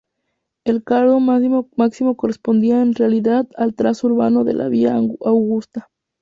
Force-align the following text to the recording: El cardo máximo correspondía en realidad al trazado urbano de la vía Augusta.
El 0.65 0.83
cardo 0.83 1.19
máximo 1.19 2.17
correspondía 2.17 2.81
en 2.81 2.95
realidad 2.95 3.45
al 3.55 3.75
trazado 3.75 4.11
urbano 4.15 4.43
de 4.43 4.53
la 4.55 4.67
vía 4.67 4.95
Augusta. 4.95 5.91